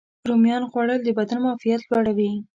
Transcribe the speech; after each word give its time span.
رومیانو 0.29 0.69
خوړل 0.71 0.99
د 1.03 1.09
بدن 1.17 1.39
معافیت 1.45 1.81
لوړوي. 1.89 2.31